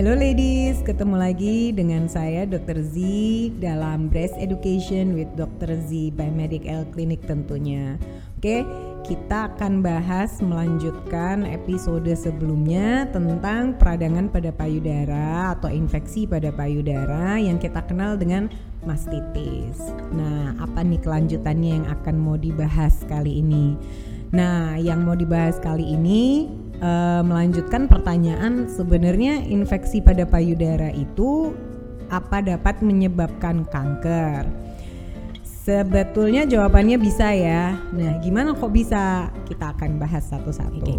Hello 0.00 0.16
ladies, 0.16 0.80
ketemu 0.80 1.20
lagi 1.20 1.76
dengan 1.76 2.08
saya 2.08 2.48
Dr. 2.48 2.80
Z 2.80 2.96
dalam 3.60 4.08
Breast 4.08 4.32
Education 4.40 5.12
with 5.12 5.28
Dr. 5.36 5.76
Z 5.76 6.16
by 6.16 6.32
Medical 6.32 6.88
Clinic 6.88 7.20
tentunya. 7.28 8.00
Oke, 8.40 8.64
kita 9.04 9.52
akan 9.52 9.84
bahas 9.84 10.40
melanjutkan 10.40 11.44
episode 11.44 12.08
sebelumnya 12.16 13.12
tentang 13.12 13.76
peradangan 13.76 14.32
pada 14.32 14.48
payudara 14.56 15.52
atau 15.52 15.68
infeksi 15.68 16.24
pada 16.24 16.48
payudara 16.48 17.36
yang 17.36 17.60
kita 17.60 17.84
kenal 17.84 18.16
dengan 18.16 18.48
mastitis. 18.88 19.84
Nah, 20.16 20.56
apa 20.64 20.80
nih 20.80 21.04
kelanjutannya 21.04 21.76
yang 21.76 21.86
akan 22.00 22.16
mau 22.16 22.40
dibahas 22.40 23.04
kali 23.04 23.44
ini? 23.44 23.76
Nah, 24.32 24.80
yang 24.80 25.04
mau 25.04 25.12
dibahas 25.12 25.60
kali 25.60 25.92
ini 25.92 26.48
uh, 26.80 27.22
melanjutkan 27.22 27.86
pertanyaan 27.86 28.66
sebenarnya 28.66 29.44
infeksi 29.46 30.00
pada 30.00 30.26
payudara 30.26 30.90
itu 30.92 31.54
apa 32.10 32.42
dapat 32.42 32.82
menyebabkan 32.82 33.68
kanker? 33.70 34.44
Sebetulnya 35.44 36.48
jawabannya 36.48 36.96
bisa 36.98 37.30
ya. 37.36 37.76
Nah, 37.92 38.18
gimana 38.24 38.56
kok 38.56 38.72
bisa? 38.72 39.28
Kita 39.46 39.76
akan 39.76 40.00
bahas 40.00 40.26
satu-satu. 40.26 40.82
Okay. 40.82 40.98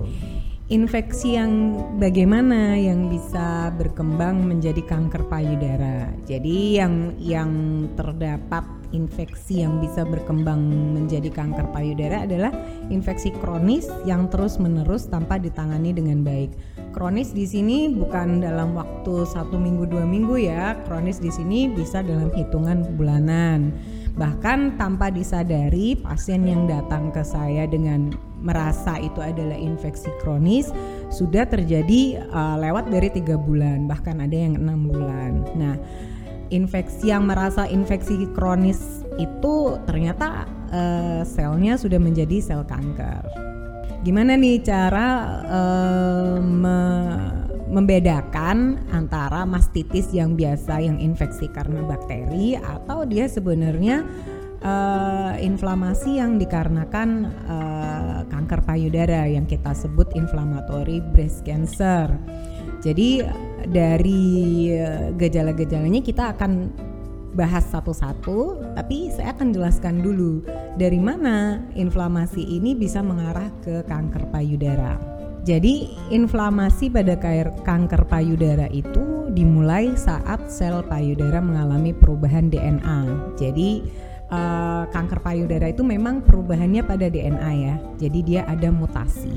Infeksi 0.71 1.35
yang 1.35 1.75
bagaimana 1.99 2.79
yang 2.79 3.11
bisa 3.11 3.75
berkembang 3.75 4.47
menjadi 4.47 4.79
kanker 4.87 5.27
payudara. 5.27 6.07
Jadi 6.23 6.79
yang 6.79 7.11
yang 7.19 7.51
terdapat 7.99 8.63
infeksi 8.91 9.63
yang 9.63 9.79
bisa 9.79 10.03
berkembang 10.07 10.61
menjadi 10.95 11.31
kanker 11.31 11.71
payudara 11.71 12.23
adalah 12.23 12.51
infeksi 12.91 13.31
kronis 13.41 13.87
yang 14.03 14.27
terus-menerus 14.27 15.07
tanpa 15.07 15.39
ditangani 15.39 15.91
dengan 15.95 16.23
baik. 16.23 16.51
Kronis 16.91 17.31
di 17.31 17.47
sini 17.47 17.87
bukan 17.91 18.43
dalam 18.43 18.75
waktu 18.75 19.23
satu 19.27 19.55
minggu 19.55 19.87
dua 19.87 20.03
minggu 20.03 20.35
ya, 20.39 20.75
kronis 20.83 21.23
di 21.23 21.31
sini 21.31 21.71
bisa 21.71 22.03
dalam 22.03 22.29
hitungan 22.35 22.83
bulanan. 22.99 23.71
Bahkan 24.11 24.75
tanpa 24.75 25.07
disadari 25.07 25.95
pasien 25.95 26.43
yang 26.43 26.67
datang 26.67 27.15
ke 27.15 27.23
saya 27.23 27.63
dengan 27.63 28.11
merasa 28.43 28.99
itu 28.99 29.21
adalah 29.23 29.55
infeksi 29.55 30.11
kronis 30.19 30.73
sudah 31.13 31.45
terjadi 31.45 32.25
uh, 32.33 32.57
lewat 32.57 32.89
dari 32.89 33.13
tiga 33.13 33.37
bulan 33.37 33.85
bahkan 33.85 34.19
ada 34.19 34.33
yang 34.33 34.57
enam 34.59 34.89
bulan. 34.89 35.45
Nah 35.55 35.77
infeksi 36.51 37.09
yang 37.09 37.25
merasa 37.25 37.65
infeksi 37.65 38.27
kronis 38.35 39.07
itu 39.17 39.79
ternyata 39.87 40.45
uh, 40.69 41.23
selnya 41.23 41.79
sudah 41.79 41.97
menjadi 41.97 42.37
sel 42.43 42.63
kanker. 42.67 43.23
Gimana 44.03 44.35
nih 44.35 44.61
cara 44.61 45.07
uh, 45.47 46.37
me 46.43 46.79
membedakan 47.71 48.83
antara 48.91 49.47
mastitis 49.47 50.11
yang 50.11 50.35
biasa 50.35 50.83
yang 50.83 50.99
infeksi 50.99 51.47
karena 51.47 51.79
bakteri 51.87 52.59
atau 52.59 53.07
dia 53.07 53.31
sebenarnya 53.31 54.03
uh, 54.59 55.39
inflamasi 55.39 56.19
yang 56.19 56.35
dikarenakan 56.35 57.31
uh, 57.47 58.27
kanker 58.27 58.59
payudara 58.67 59.23
yang 59.23 59.47
kita 59.47 59.71
sebut 59.71 60.11
inflammatory 60.19 60.99
breast 61.15 61.47
cancer. 61.47 62.11
Jadi 62.83 63.23
dari 63.69 64.71
eh, 64.73 65.13
gejala-gejalanya 65.17 66.01
kita 66.01 66.33
akan 66.37 66.71
bahas 67.31 67.63
satu-satu, 67.71 68.59
tapi 68.75 69.07
saya 69.11 69.31
akan 69.31 69.55
jelaskan 69.55 70.03
dulu 70.03 70.43
dari 70.75 70.99
mana 70.99 71.63
inflamasi 71.79 72.43
ini 72.43 72.75
bisa 72.75 72.99
mengarah 72.99 73.47
ke 73.63 73.83
kanker 73.87 74.27
payudara. 74.31 74.99
Jadi 75.41 75.89
inflamasi 76.13 76.93
pada 76.93 77.17
kanker 77.65 78.05
payudara 78.05 78.69
itu 78.69 79.25
dimulai 79.33 79.97
saat 79.97 80.53
sel 80.53 80.85
payudara 80.85 81.41
mengalami 81.41 81.97
perubahan 81.97 82.45
DNA. 82.53 83.33
Jadi 83.41 83.81
uh, 84.29 84.85
kanker 84.93 85.17
payudara 85.25 85.73
itu 85.73 85.81
memang 85.81 86.21
perubahannya 86.21 86.85
pada 86.85 87.09
DNA 87.09 87.51
ya. 87.57 87.75
Jadi 87.97 88.19
dia 88.21 88.41
ada 88.45 88.69
mutasi. 88.69 89.33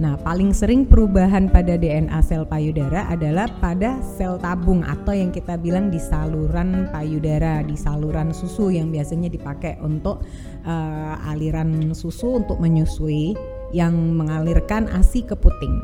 Nah, 0.00 0.16
paling 0.16 0.56
sering 0.56 0.88
perubahan 0.88 1.52
pada 1.52 1.76
DNA 1.76 2.24
sel 2.24 2.48
payudara 2.48 3.04
adalah 3.12 3.44
pada 3.60 4.00
sel 4.00 4.40
tabung 4.40 4.80
atau 4.80 5.12
yang 5.12 5.28
kita 5.28 5.60
bilang 5.60 5.92
di 5.92 6.00
saluran 6.00 6.88
payudara, 6.88 7.60
di 7.60 7.76
saluran 7.76 8.32
susu 8.32 8.72
yang 8.72 8.88
biasanya 8.88 9.28
dipakai 9.28 9.76
untuk 9.84 10.24
uh, 10.64 11.20
aliran 11.28 11.92
susu 11.92 12.40
untuk 12.40 12.56
menyusui 12.64 13.36
yang 13.76 13.92
mengalirkan 14.16 14.88
ASI 14.88 15.20
ke 15.20 15.36
puting. 15.36 15.76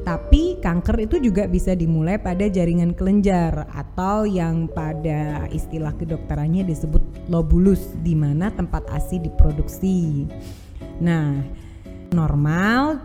Tapi 0.00 0.56
kanker 0.64 1.04
itu 1.04 1.20
juga 1.20 1.44
bisa 1.44 1.76
dimulai 1.76 2.16
pada 2.16 2.48
jaringan 2.48 2.96
kelenjar 2.96 3.68
atau 3.68 4.24
yang 4.24 4.64
pada 4.64 5.44
istilah 5.52 5.92
kedokterannya 6.00 6.64
disebut 6.64 7.28
lobulus 7.28 7.92
di 8.00 8.16
mana 8.16 8.48
tempat 8.48 8.88
ASI 8.88 9.20
diproduksi. 9.20 10.24
Nah, 11.04 11.44
normal 12.16 12.98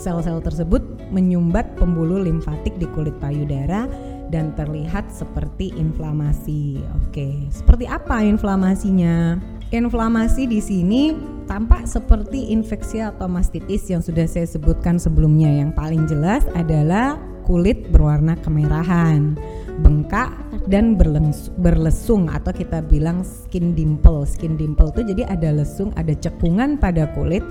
sel-sel 0.00 0.40
tersebut 0.40 0.80
menyumbat 1.12 1.76
pembuluh 1.76 2.24
limfatik 2.24 2.72
di 2.80 2.88
kulit 2.96 3.12
payudara 3.20 3.84
dan 4.32 4.56
terlihat 4.56 5.12
seperti 5.12 5.76
inflamasi. 5.76 6.80
Oke, 7.04 7.52
seperti 7.52 7.84
apa 7.84 8.24
inflamasinya? 8.24 9.36
Inflamasi 9.70 10.48
di 10.48 10.58
sini 10.58 11.14
tampak 11.44 11.84
seperti 11.86 12.50
infeksi 12.50 13.04
atau 13.04 13.28
mastitis 13.28 13.86
yang 13.92 14.00
sudah 14.00 14.24
saya 14.24 14.48
sebutkan 14.48 14.96
sebelumnya. 14.96 15.52
Yang 15.52 15.70
paling 15.76 16.02
jelas 16.08 16.42
adalah 16.56 17.20
kulit 17.44 17.90
berwarna 17.92 18.34
kemerahan 18.40 19.36
bengkak 19.82 20.30
dan 20.68 20.98
berlesung 21.56 22.28
atau 22.28 22.52
kita 22.52 22.84
bilang 22.84 23.24
skin 23.24 23.72
dimple. 23.72 24.28
Skin 24.28 24.58
dimple 24.60 24.92
itu 24.92 25.14
jadi 25.14 25.22
ada 25.30 25.54
lesung, 25.54 25.94
ada 25.96 26.12
cekungan 26.12 26.76
pada 26.76 27.08
kulit 27.16 27.44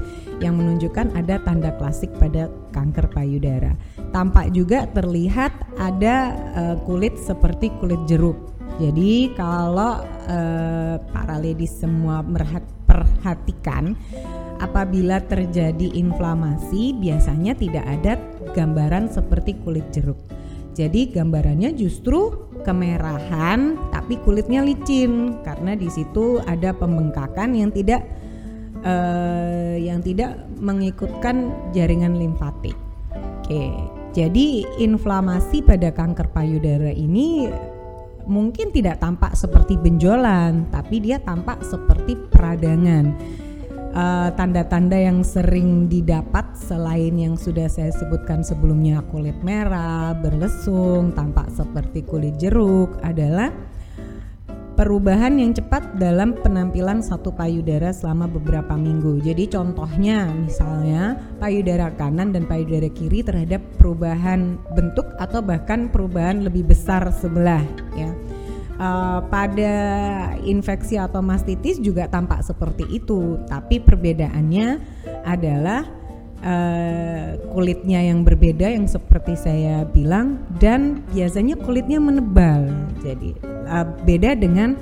yang 0.44 0.60
menunjukkan 0.60 1.16
ada 1.18 1.42
tanda 1.42 1.74
klasik 1.80 2.14
pada 2.22 2.52
kanker 2.76 3.10
payudara. 3.10 3.74
Tampak 4.14 4.54
juga 4.54 4.86
terlihat 4.94 5.54
ada 5.78 6.36
uh, 6.54 6.76
kulit 6.86 7.18
seperti 7.18 7.74
kulit 7.82 8.00
jeruk. 8.06 8.38
Jadi 8.78 9.34
kalau 9.34 10.06
uh, 10.30 10.96
para 11.12 11.36
ladies 11.42 11.74
semua 11.82 12.22
perhatikan 12.86 13.98
apabila 14.60 15.24
terjadi 15.24 15.96
inflamasi 15.96 16.96
biasanya 17.00 17.56
tidak 17.56 17.86
ada 17.88 18.20
gambaran 18.54 19.08
seperti 19.08 19.56
kulit 19.64 19.88
jeruk 19.92 20.20
jadi 20.80 21.12
gambarannya 21.12 21.76
justru 21.76 22.49
kemerahan 22.64 23.78
tapi 23.90 24.20
kulitnya 24.22 24.64
licin 24.64 25.40
karena 25.44 25.74
di 25.76 25.88
situ 25.88 26.42
ada 26.44 26.76
pembengkakan 26.76 27.56
yang 27.56 27.72
tidak 27.72 28.06
uh, 28.84 29.76
yang 29.80 30.04
tidak 30.04 30.36
mengikutkan 30.60 31.52
jaringan 31.72 32.20
limfatik. 32.20 32.76
Oke, 33.42 33.74
jadi 34.14 34.68
inflamasi 34.78 35.66
pada 35.66 35.90
kanker 35.90 36.30
payudara 36.30 36.94
ini 36.94 37.50
mungkin 38.30 38.70
tidak 38.70 39.02
tampak 39.02 39.34
seperti 39.34 39.74
benjolan, 39.80 40.70
tapi 40.70 41.02
dia 41.02 41.18
tampak 41.18 41.66
seperti 41.66 42.14
peradangan 42.30 43.18
Eh, 43.18 43.49
tanda-tanda 44.38 44.98
uh, 44.98 45.06
yang 45.10 45.20
sering 45.26 45.90
didapat 45.90 46.54
selain 46.54 47.18
yang 47.18 47.34
sudah 47.34 47.66
saya 47.66 47.90
sebutkan 47.90 48.46
sebelumnya 48.46 49.02
kulit 49.10 49.38
merah, 49.42 50.14
berlesung, 50.14 51.12
tampak 51.18 51.50
seperti 51.50 52.06
kulit 52.06 52.38
jeruk 52.38 53.02
adalah 53.02 53.50
perubahan 54.80 55.36
yang 55.36 55.52
cepat 55.52 56.00
dalam 56.00 56.32
penampilan 56.40 57.04
satu 57.04 57.36
payudara 57.36 57.92
selama 57.92 58.32
beberapa 58.32 58.80
minggu. 58.80 59.20
Jadi 59.20 59.52
contohnya 59.52 60.32
misalnya 60.32 61.20
payudara 61.36 61.92
kanan 62.00 62.32
dan 62.32 62.48
payudara 62.48 62.88
kiri 62.88 63.20
terhadap 63.20 63.60
perubahan 63.76 64.56
bentuk 64.80 65.04
atau 65.20 65.44
bahkan 65.44 65.92
perubahan 65.92 66.48
lebih 66.48 66.64
besar 66.72 67.12
sebelah 67.12 67.60
ya 68.00 68.08
uh, 68.80 69.20
pada 69.28 69.76
infeksi 70.42 70.96
atau 70.98 71.20
mastitis 71.22 71.78
juga 71.78 72.08
tampak 72.08 72.42
seperti 72.42 72.88
itu, 72.90 73.38
tapi 73.46 73.78
perbedaannya 73.84 74.80
adalah 75.28 75.86
uh, 76.42 77.36
kulitnya 77.52 78.10
yang 78.10 78.24
berbeda 78.24 78.72
yang 78.72 78.88
seperti 78.88 79.36
saya 79.36 79.84
bilang 79.86 80.42
dan 80.58 81.04
biasanya 81.12 81.60
kulitnya 81.60 82.00
menebal. 82.00 82.72
Jadi 83.04 83.36
uh, 83.68 83.86
beda 84.08 84.34
dengan 84.40 84.80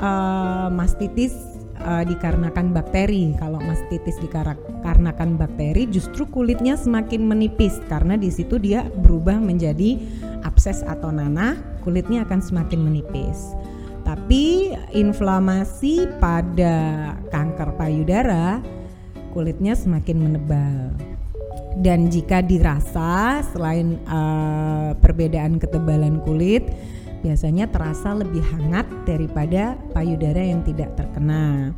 uh, 0.00 0.72
mastitis 0.72 1.53
uh, 1.82 2.04
dikarenakan 2.06 2.70
bakteri. 2.70 3.34
Kalau 3.38 3.58
mastitis 3.58 4.14
dikarenakan 4.22 5.40
bakteri, 5.40 5.90
justru 5.90 6.28
kulitnya 6.30 6.78
semakin 6.78 7.26
menipis 7.26 7.80
karena 7.90 8.14
di 8.14 8.30
situ 8.30 8.60
dia 8.60 8.86
berubah 9.02 9.38
menjadi 9.40 9.98
abses 10.46 10.84
atau 10.86 11.10
nanah, 11.10 11.58
kulitnya 11.82 12.22
akan 12.22 12.40
semakin 12.40 12.80
menipis. 12.84 13.56
Tapi 14.04 14.76
inflamasi 14.92 16.04
pada 16.20 17.16
kanker 17.32 17.74
payudara, 17.80 18.60
kulitnya 19.32 19.72
semakin 19.72 20.16
menebal. 20.20 20.92
Dan 21.74 22.06
jika 22.06 22.38
dirasa 22.38 23.42
selain 23.50 23.98
uh, 24.06 24.94
perbedaan 25.02 25.58
ketebalan 25.58 26.22
kulit, 26.22 26.62
biasanya 27.24 27.72
terasa 27.72 28.12
lebih 28.12 28.44
hangat 28.44 28.84
daripada 29.08 29.80
payudara 29.96 30.44
yang 30.44 30.60
tidak 30.60 30.92
terkena. 30.92 31.72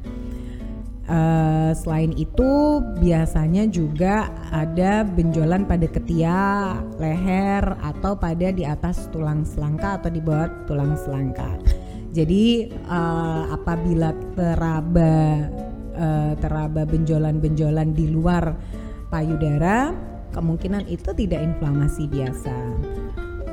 Uh, 1.06 1.70
selain 1.70 2.10
itu 2.18 2.82
biasanya 2.98 3.70
juga 3.70 4.26
ada 4.50 5.06
benjolan 5.06 5.62
pada 5.62 5.86
ketiak, 5.86 6.82
leher 6.98 7.62
atau 7.78 8.18
pada 8.18 8.50
di 8.50 8.66
atas 8.66 9.06
tulang 9.14 9.46
selangka 9.46 10.02
atau 10.02 10.10
di 10.10 10.18
bawah 10.18 10.50
tulang 10.66 10.98
selangka. 10.98 11.62
Jadi 12.10 12.74
uh, 12.90 13.54
apabila 13.54 14.10
teraba 14.34 15.46
uh, 15.94 16.32
teraba 16.42 16.82
benjolan-benjolan 16.82 17.94
di 17.94 18.10
luar 18.10 18.58
payudara, 19.06 19.94
kemungkinan 20.34 20.90
itu 20.90 21.14
tidak 21.14 21.38
inflamasi 21.38 22.10
biasa. 22.10 22.56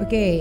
Oke, 0.02 0.10
okay, 0.10 0.34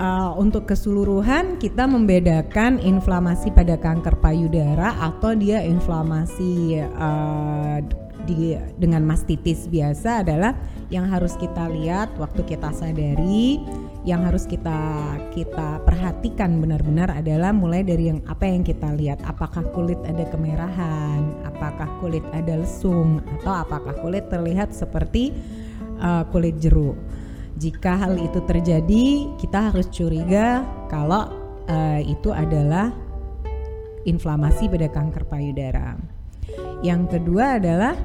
uh, 0.00 0.32
untuk 0.36 0.68
keseluruhan 0.68 1.60
kita 1.60 1.84
membedakan 1.88 2.80
inflamasi 2.80 3.52
pada 3.52 3.76
kanker 3.76 4.16
payudara 4.20 4.96
atau 5.00 5.32
dia 5.36 5.64
inflamasi 5.64 6.80
uh, 6.80 7.80
di, 8.26 8.58
dengan 8.76 9.06
mastitis 9.06 9.70
biasa 9.70 10.26
adalah 10.26 10.58
yang 10.90 11.06
harus 11.06 11.34
kita 11.38 11.70
lihat 11.70 12.14
waktu 12.18 12.42
kita 12.46 12.74
sadari 12.74 13.62
yang 14.06 14.22
harus 14.22 14.46
kita 14.46 14.78
kita 15.34 15.82
perhatikan 15.82 16.62
benar-benar 16.62 17.10
adalah 17.10 17.50
mulai 17.50 17.82
dari 17.82 18.10
yang 18.10 18.22
apa 18.30 18.46
yang 18.46 18.62
kita 18.62 18.94
lihat. 18.94 19.18
Apakah 19.26 19.66
kulit 19.74 19.98
ada 20.06 20.22
kemerahan 20.30 21.26
apakah 21.56 21.88
kulit 21.98 22.22
ada 22.36 22.60
lesung 22.60 23.24
atau 23.40 23.50
apakah 23.64 23.96
kulit 23.98 24.28
terlihat 24.28 24.70
seperti 24.70 25.34
uh, 25.98 26.22
kulit 26.28 26.60
jeruk 26.60 26.94
jika 27.56 27.96
hal 27.96 28.20
itu 28.20 28.40
terjadi, 28.44 29.32
kita 29.40 29.72
harus 29.72 29.88
curiga 29.88 30.60
kalau 30.92 31.32
uh, 31.64 32.00
itu 32.04 32.28
adalah 32.28 32.92
inflamasi 34.04 34.68
pada 34.68 34.92
kanker 34.92 35.24
payudara. 35.24 35.96
Yang 36.84 37.16
kedua 37.16 37.56
adalah 37.56 37.96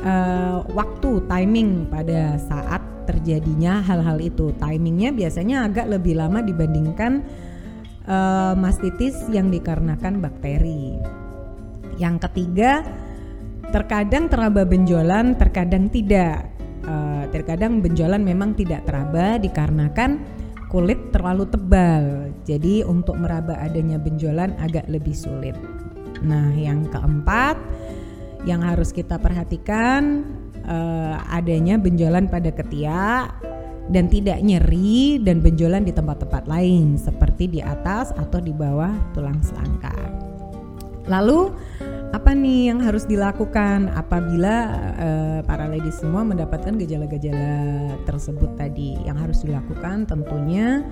uh, 0.00 0.64
waktu 0.72 1.20
timing 1.28 1.92
pada 1.92 2.40
saat 2.40 2.80
terjadinya 3.04 3.84
hal-hal 3.84 4.20
itu. 4.24 4.56
Timingnya 4.56 5.12
biasanya 5.12 5.68
agak 5.68 5.92
lebih 5.92 6.16
lama 6.16 6.40
dibandingkan 6.40 7.24
uh, 8.08 8.56
mastitis 8.56 9.20
yang 9.28 9.52
dikarenakan 9.52 10.24
bakteri. 10.24 10.96
Yang 12.00 12.28
ketiga, 12.28 12.84
terkadang 13.68 14.32
teraba 14.32 14.64
benjolan, 14.64 15.36
terkadang 15.36 15.92
tidak 15.92 16.57
terkadang 17.30 17.80
benjolan 17.84 18.24
memang 18.24 18.56
tidak 18.56 18.84
teraba 18.88 19.36
dikarenakan 19.40 20.22
kulit 20.68 21.10
terlalu 21.10 21.48
tebal. 21.48 22.28
Jadi 22.44 22.84
untuk 22.84 23.16
meraba 23.16 23.56
adanya 23.58 23.96
benjolan 23.96 24.52
agak 24.60 24.84
lebih 24.86 25.16
sulit. 25.16 25.56
Nah, 26.22 26.52
yang 26.52 26.86
keempat 26.92 27.56
yang 28.46 28.62
harus 28.62 28.94
kita 28.94 29.18
perhatikan 29.18 30.24
uh, 30.68 31.18
adanya 31.32 31.80
benjolan 31.80 32.30
pada 32.30 32.54
ketiak 32.54 33.34
dan 33.88 34.04
tidak 34.06 34.38
nyeri 34.44 35.16
dan 35.24 35.40
benjolan 35.40 35.82
di 35.82 35.92
tempat-tempat 35.96 36.44
lain 36.44 37.00
seperti 37.00 37.48
di 37.48 37.60
atas 37.64 38.12
atau 38.14 38.38
di 38.38 38.52
bawah 38.52 38.92
tulang 39.16 39.40
selangka. 39.40 39.96
Lalu 41.08 41.48
apa 42.08 42.32
nih 42.32 42.72
yang 42.72 42.80
harus 42.80 43.04
dilakukan 43.04 43.92
apabila 43.92 44.56
uh, 44.96 45.40
para 45.44 45.68
ladies 45.68 46.00
semua 46.00 46.24
mendapatkan 46.24 46.72
gejala-gejala 46.80 47.92
tersebut 48.08 48.56
tadi? 48.56 48.96
Yang 49.04 49.18
harus 49.20 49.38
dilakukan 49.44 50.08
tentunya 50.08 50.88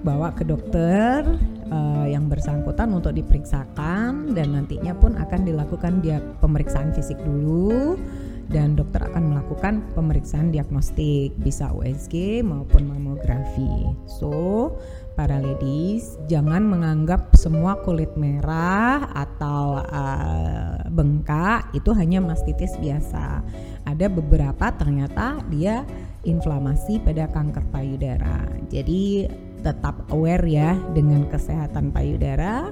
bawa 0.00 0.32
ke 0.32 0.48
dokter 0.48 1.26
uh, 1.68 2.06
yang 2.08 2.30
bersangkutan 2.30 2.88
untuk 2.94 3.12
diperiksakan 3.12 4.32
dan 4.32 4.56
nantinya 4.56 4.96
pun 4.96 5.18
akan 5.18 5.40
dilakukan 5.44 6.00
dia 6.00 6.22
pemeriksaan 6.40 6.94
fisik 6.96 7.18
dulu 7.20 7.98
dan 8.48 8.76
dokter 8.76 9.04
akan 9.04 9.36
melakukan 9.36 9.84
pemeriksaan 9.92 10.48
diagnostik 10.48 11.36
bisa 11.40 11.68
USG 11.72 12.40
maupun 12.40 12.88
mamografi. 12.88 13.92
So, 14.08 14.72
para 15.12 15.36
ladies 15.36 16.16
jangan 16.32 16.64
menganggap 16.64 17.36
semua 17.36 17.76
kulit 17.84 18.12
merah 18.16 19.12
atau 19.12 19.84
uh, 19.84 20.80
bengkak 20.88 21.68
itu 21.76 21.92
hanya 21.92 22.24
mastitis 22.24 22.72
biasa. 22.80 23.44
Ada 23.84 24.08
beberapa 24.08 24.72
ternyata 24.76 25.40
dia 25.52 25.84
inflamasi 26.24 27.00
pada 27.04 27.28
kanker 27.28 27.68
payudara. 27.68 28.48
Jadi 28.72 29.28
tetap 29.60 30.08
aware 30.14 30.46
ya 30.46 30.78
dengan 30.94 31.26
kesehatan 31.26 31.90
payudara 31.90 32.70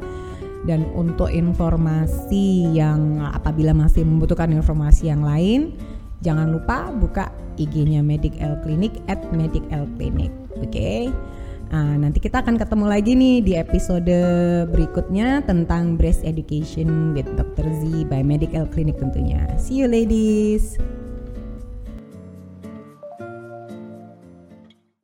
dan 0.64 0.88
untuk 0.96 1.28
informasi 1.28 2.72
yang 2.72 3.20
apabila 3.20 3.76
masih 3.76 4.08
membutuhkan 4.08 4.48
informasi 4.50 5.12
yang 5.12 5.20
lain, 5.20 5.76
jangan 6.24 6.56
lupa 6.56 6.88
buka 6.96 7.28
IG-nya 7.60 8.00
Medic 8.00 8.36
L 8.40 8.56
Clinic 8.64 8.96
at 9.10 9.20
Medic 9.32 9.64
L 9.68 9.84
Clinic. 10.00 10.32
Oke. 10.56 10.72
Okay? 10.72 11.02
Nah, 11.66 11.98
nanti 11.98 12.22
kita 12.22 12.46
akan 12.46 12.62
ketemu 12.62 12.84
lagi 12.86 13.12
nih 13.18 13.36
di 13.42 13.52
episode 13.58 14.18
berikutnya 14.70 15.42
tentang 15.42 15.98
breast 15.98 16.22
education 16.22 17.10
with 17.10 17.26
Dr. 17.34 17.66
Z 17.82 18.06
by 18.06 18.22
Medical 18.22 18.70
Clinic 18.70 19.02
tentunya. 19.02 19.50
See 19.58 19.82
you 19.82 19.90
ladies. 19.90 20.78